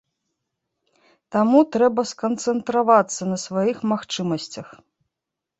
[1.35, 4.67] Таму трэба сканцэнтравацца на сваіх магчымасцях.